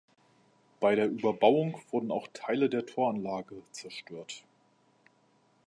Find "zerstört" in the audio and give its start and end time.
3.71-4.45